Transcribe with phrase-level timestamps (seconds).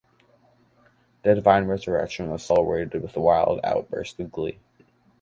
[1.21, 4.57] The divine resurrection was celebrated with a wild outburst of glee.